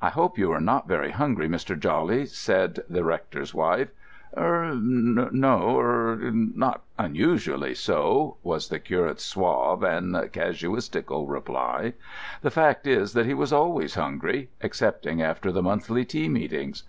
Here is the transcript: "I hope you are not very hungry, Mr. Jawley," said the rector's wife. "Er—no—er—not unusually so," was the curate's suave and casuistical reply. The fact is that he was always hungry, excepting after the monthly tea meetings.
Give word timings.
"I 0.00 0.08
hope 0.08 0.38
you 0.38 0.50
are 0.52 0.62
not 0.62 0.88
very 0.88 1.10
hungry, 1.10 1.46
Mr. 1.46 1.78
Jawley," 1.78 2.24
said 2.24 2.80
the 2.88 3.04
rector's 3.04 3.52
wife. 3.52 3.90
"Er—no—er—not 4.34 5.28
unusually 6.98 7.74
so," 7.74 8.38
was 8.42 8.70
the 8.70 8.78
curate's 8.78 9.26
suave 9.26 9.82
and 9.82 10.14
casuistical 10.32 11.26
reply. 11.26 11.92
The 12.40 12.50
fact 12.50 12.86
is 12.86 13.12
that 13.12 13.26
he 13.26 13.34
was 13.34 13.52
always 13.52 13.94
hungry, 13.96 14.48
excepting 14.62 15.20
after 15.20 15.52
the 15.52 15.62
monthly 15.62 16.06
tea 16.06 16.30
meetings. 16.30 16.84